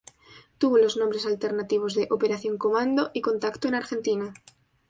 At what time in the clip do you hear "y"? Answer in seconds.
3.13-3.21